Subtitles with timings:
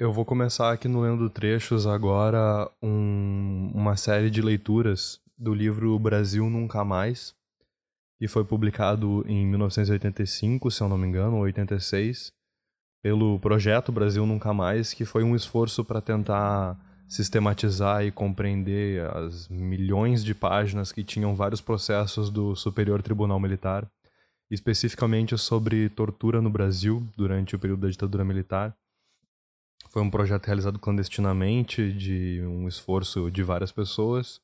[0.00, 5.98] Eu vou começar aqui no Lendo Trechos agora um, uma série de leituras do livro
[5.98, 7.34] Brasil Nunca Mais,
[8.18, 12.32] que foi publicado em 1985, se eu não me engano, ou 86,
[13.02, 19.48] pelo projeto Brasil Nunca Mais, que foi um esforço para tentar sistematizar e compreender as
[19.48, 23.86] milhões de páginas que tinham vários processos do Superior Tribunal Militar,
[24.50, 28.74] especificamente sobre tortura no Brasil durante o período da ditadura militar.
[29.90, 34.40] Foi um projeto realizado clandestinamente, de um esforço de várias pessoas,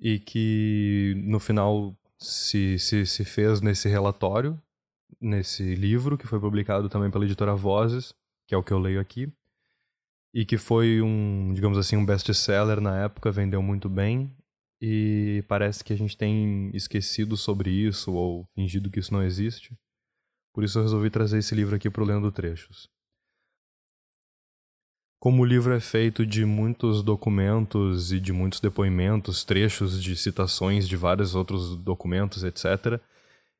[0.00, 4.60] e que no final se, se, se fez nesse relatório,
[5.20, 8.12] nesse livro, que foi publicado também pela editora Vozes,
[8.48, 9.32] que é o que eu leio aqui,
[10.34, 14.36] e que foi um, digamos assim, um best-seller na época, vendeu muito bem,
[14.82, 19.72] e parece que a gente tem esquecido sobre isso ou fingido que isso não existe.
[20.52, 22.88] Por isso eu resolvi trazer esse livro aqui para o Lendo Trechos.
[25.20, 30.88] Como o livro é feito de muitos documentos e de muitos depoimentos, trechos de citações
[30.88, 33.00] de vários outros documentos, etc.,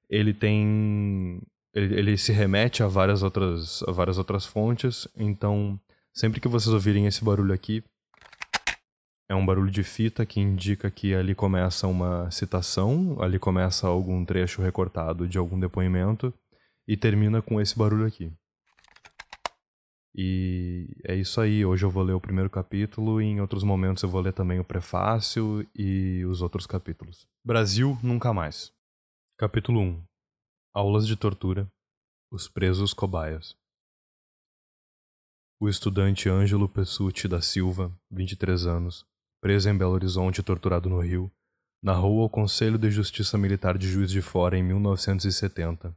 [0.08, 1.42] ele tem.
[1.74, 5.78] Ele, ele, se remete a várias, outras, a várias outras fontes, então
[6.14, 7.84] sempre que vocês ouvirem esse barulho aqui,
[9.28, 14.24] é um barulho de fita que indica que ali começa uma citação, ali começa algum
[14.24, 16.32] trecho recortado de algum depoimento
[16.88, 18.32] e termina com esse barulho aqui.
[20.14, 21.64] E é isso aí.
[21.64, 24.58] Hoje eu vou ler o primeiro capítulo e em outros momentos eu vou ler também
[24.58, 27.26] o prefácio e os outros capítulos.
[27.44, 28.72] Brasil Nunca Mais.
[29.38, 30.02] Capítulo 1
[30.74, 31.70] Aulas de Tortura
[32.30, 33.56] Os Presos Cobaias.
[35.60, 39.04] O estudante Ângelo Pessuti da Silva, 23 anos,
[39.40, 41.30] preso em Belo Horizonte e torturado no Rio,
[41.82, 45.96] narrou ao Conselho de Justiça Militar de Juiz de Fora em 1970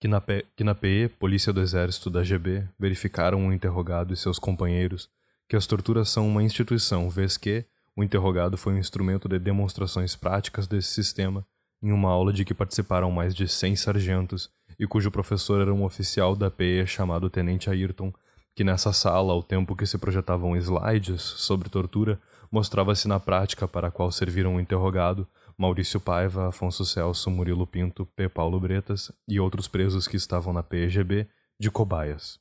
[0.00, 4.16] que na, P, que na PE, Polícia do Exército da GB, verificaram o interrogado e
[4.16, 5.10] seus companheiros
[5.46, 10.16] que as torturas são uma instituição, vez que o interrogado foi um instrumento de demonstrações
[10.16, 11.44] práticas desse sistema
[11.82, 15.84] em uma aula de que participaram mais de 100 sargentos e cujo professor era um
[15.84, 18.12] oficial da PE chamado Tenente Ayrton,
[18.54, 22.18] que nessa sala, ao tempo que se projetavam slides sobre tortura,
[22.50, 25.26] mostrava-se na prática para a qual serviram o interrogado
[25.60, 28.30] Maurício Paiva, Afonso Celso, Murilo Pinto, P.
[28.30, 31.28] Paulo Bretas e outros presos que estavam na PEGB
[31.60, 32.40] de cobaias.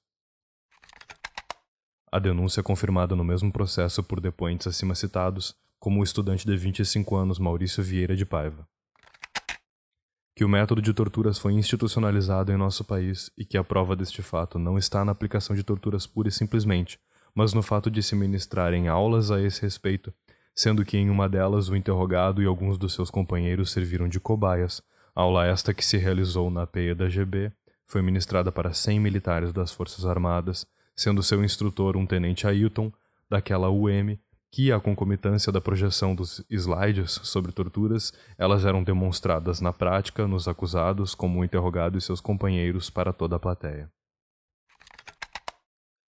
[2.10, 6.56] A denúncia é confirmada no mesmo processo por depoentes acima citados, como o estudante de
[6.56, 8.66] 25 anos Maurício Vieira de Paiva.
[10.34, 14.22] Que o método de torturas foi institucionalizado em nosso país e que a prova deste
[14.22, 16.98] fato não está na aplicação de torturas pura e simplesmente,
[17.36, 20.14] mas no fato de se ministrarem aulas a esse respeito
[20.60, 24.84] sendo que em uma delas o interrogado e alguns dos seus companheiros serviram de cobaias.
[25.16, 27.54] Aula esta que se realizou na PE da GB
[27.88, 32.92] foi ministrada para 100 militares das Forças Armadas, sendo seu instrutor um tenente Ailton,
[33.30, 34.20] daquela UM,
[34.52, 40.46] que, à concomitância da projeção dos slides sobre torturas, elas eram demonstradas na prática nos
[40.46, 43.90] acusados como o interrogado e seus companheiros para toda a plateia.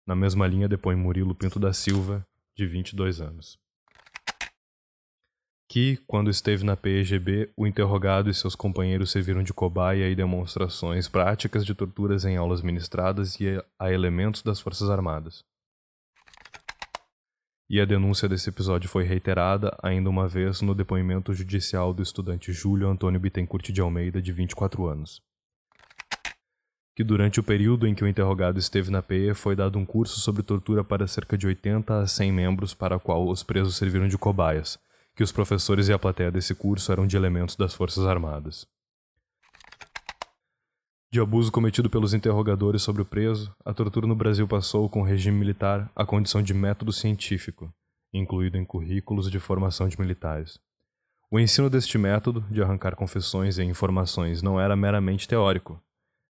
[0.07, 2.25] Na mesma linha depõe Murilo Pinto da Silva,
[2.57, 3.59] de 22 anos
[5.69, 11.07] que, quando esteve na PEGB, o interrogado e seus companheiros serviram de cobaia e demonstrações
[11.07, 15.43] práticas de torturas em aulas ministradas e a elementos das Forças Armadas.
[17.69, 22.51] E a denúncia desse episódio foi reiterada ainda uma vez no depoimento judicial do estudante
[22.51, 25.21] Júlio Antônio Bittencourt de Almeida, de 24 anos.
[26.95, 30.19] Que durante o período em que o interrogado esteve na PE foi dado um curso
[30.19, 34.07] sobre tortura para cerca de 80 a 100 membros, para o qual os presos serviram
[34.07, 34.79] de cobaias,
[35.19, 38.65] que os professores e a plateia desse curso eram de elementos das Forças Armadas.
[41.11, 45.03] De abuso cometido pelos interrogadores sobre o preso, a tortura no Brasil passou, com o
[45.03, 47.69] regime militar, à condição de método científico,
[48.13, 50.57] incluído em currículos de formação de militares.
[51.29, 55.83] O ensino deste método, de arrancar confissões e informações, não era meramente teórico.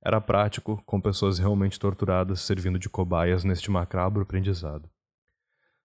[0.03, 4.89] Era prático, com pessoas realmente torturadas servindo de cobaias neste macabro aprendizado.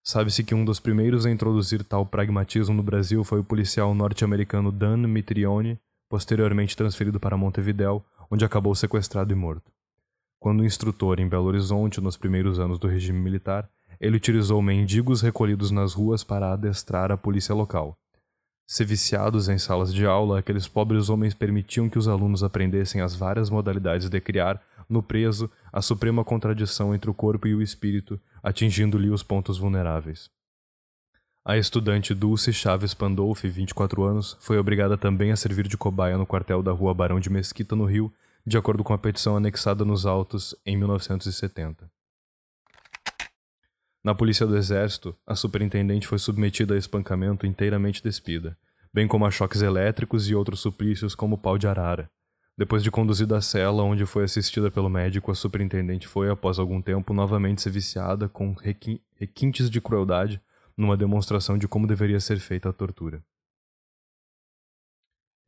[0.06, 4.70] Sabe-se que um dos primeiros a introduzir tal pragmatismo no Brasil foi o policial norte-americano
[4.70, 5.80] Dan Mitrione,
[6.10, 9.72] posteriormente transferido para Montevidéu, onde acabou sequestrado e morto.
[10.38, 13.66] Quando instrutor em Belo Horizonte nos primeiros anos do regime militar,
[13.98, 17.96] ele utilizou mendigos recolhidos nas ruas para adestrar a polícia local.
[18.66, 23.14] Se viciados em salas de aula, aqueles pobres homens permitiam que os alunos aprendessem as
[23.14, 28.18] várias modalidades de criar, no preso, a suprema contradição entre o corpo e o espírito,
[28.42, 30.30] atingindo-lhe os pontos vulneráveis.
[31.44, 36.24] A estudante Dulce Chaves Pandolfi, 24 anos, foi obrigada também a servir de cobaia no
[36.24, 38.10] quartel da rua Barão de Mesquita, no Rio,
[38.46, 41.90] de acordo com a petição anexada nos autos em 1970.
[44.04, 48.54] Na polícia do exército, a superintendente foi submetida a espancamento inteiramente despida,
[48.92, 52.10] bem como a choques elétricos e outros suplícios como pau de arara.
[52.54, 56.82] Depois de conduzida à cela onde foi assistida pelo médico, a superintendente foi, após algum
[56.82, 58.54] tempo, novamente ser viciada com
[59.18, 60.38] requintes de crueldade
[60.76, 63.24] numa demonstração de como deveria ser feita a tortura.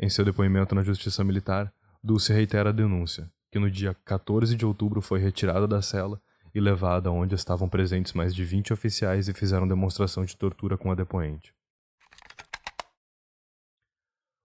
[0.01, 1.71] Em seu depoimento na Justiça Militar,
[2.03, 6.21] Dulce reitera a denúncia, que no dia 14 de outubro foi retirada da cela
[6.57, 10.91] e levada onde estavam presentes mais de 20 oficiais e fizeram demonstração de tortura com
[10.91, 11.53] a depoente.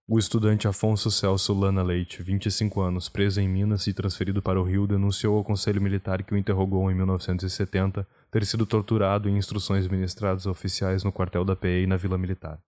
[0.06, 4.64] O estudante Afonso Celso Lana Leite, 25 anos, preso em Minas e transferido para o
[4.64, 9.88] Rio, denunciou ao Conselho Militar que o interrogou em 1970 ter sido torturado em instruções
[9.88, 12.62] ministradas a oficiais no quartel da PE e na Vila Militar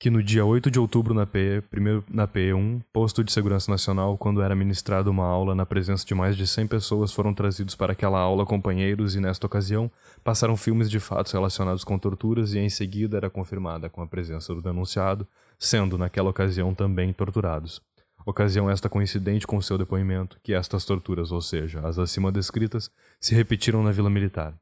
[0.00, 4.16] que no dia 8 de outubro na PE, primeiro na PE1, posto de segurança nacional,
[4.16, 7.92] quando era ministrada uma aula na presença de mais de 100 pessoas, foram trazidos para
[7.92, 9.90] aquela aula companheiros e nesta ocasião
[10.24, 14.54] passaram filmes de fatos relacionados com torturas e em seguida era confirmada com a presença
[14.54, 17.82] do denunciado, sendo naquela ocasião também torturados.
[18.24, 23.34] Ocasião esta coincidente com seu depoimento que estas torturas, ou seja, as acima descritas, se
[23.34, 24.54] repetiram na Vila Militar.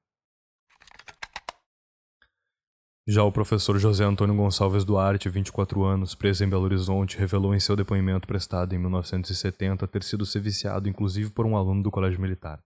[3.10, 7.58] Já o professor José Antônio Gonçalves Duarte, 24 anos, preso em Belo Horizonte, revelou em
[7.58, 12.62] seu depoimento prestado em 1970 ter sido seviciado inclusive por um aluno do Colégio Militar,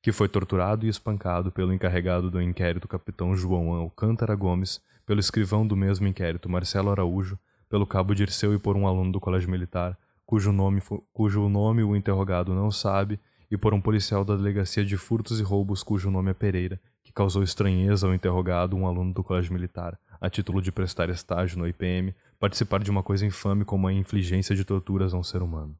[0.00, 5.66] que foi torturado e espancado pelo encarregado do inquérito capitão João Alcântara Gomes, pelo escrivão
[5.66, 7.36] do mesmo inquérito Marcelo Araújo,
[7.68, 10.80] pelo cabo Dirceu e por um aluno do Colégio Militar, cujo nome,
[11.12, 13.18] cujo nome o interrogado não sabe,
[13.50, 16.80] e por um policial da Delegacia de Furtos e Roubos cujo nome é Pereira,
[17.12, 21.58] que causou estranheza ao interrogado um aluno do colégio militar, a título de prestar estágio
[21.58, 25.42] no IPM, participar de uma coisa infame como a infligência de torturas a um ser
[25.42, 25.76] humano.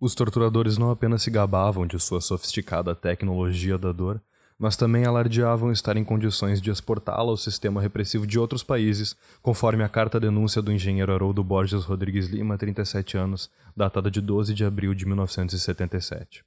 [0.00, 4.22] Os torturadores não apenas se gabavam de sua sofisticada tecnologia da dor,
[4.56, 9.82] mas também alardeavam estar em condições de exportá-la ao sistema repressivo de outros países, conforme
[9.82, 14.64] a carta denúncia do engenheiro Haroldo Borges Rodrigues Lima, 37 anos, datada de 12 de
[14.64, 16.44] abril de 1977.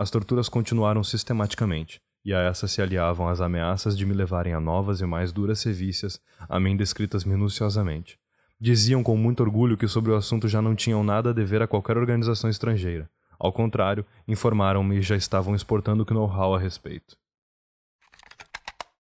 [0.00, 4.58] As torturas continuaram sistematicamente, e a essas se aliavam as ameaças de me levarem a
[4.58, 6.18] novas e mais duras sevícias,
[6.48, 8.18] a mim descritas minuciosamente.
[8.58, 11.66] Diziam com muito orgulho que sobre o assunto já não tinham nada a dever a
[11.66, 13.10] qualquer organização estrangeira.
[13.38, 17.14] Ao contrário, informaram-me e já estavam exportando know-how a respeito.